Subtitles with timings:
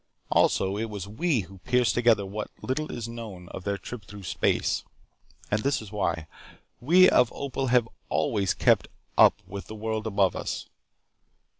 [0.31, 4.23] Also, it was we who pieced together what little is known of their trip through
[4.23, 4.83] space.
[5.51, 6.25] And this is why:
[6.79, 10.65] "We of Opal have always kept up with the world above us.